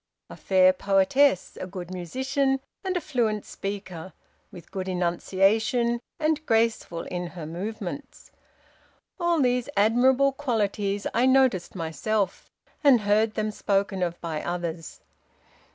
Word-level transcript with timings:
A 0.31 0.35
fair 0.35 0.73
poetess, 0.73 1.59
a 1.61 1.67
good 1.67 1.91
musician, 1.93 2.59
and 2.83 2.97
a 2.97 3.01
fluent 3.01 3.45
speaker, 3.45 4.13
with 4.51 4.71
good 4.71 4.87
enunciation, 4.89 5.99
and 6.17 6.43
graceful 6.47 7.03
in 7.03 7.27
her 7.27 7.45
movements. 7.45 8.31
All 9.19 9.39
these 9.39 9.69
admirable 9.77 10.31
qualities 10.31 11.05
I 11.13 11.27
noticed 11.27 11.75
myself, 11.75 12.49
and 12.83 13.01
heard 13.01 13.35
them 13.35 13.51
spoken 13.51 14.01
of 14.01 14.19
by 14.21 14.41
others. 14.41 15.01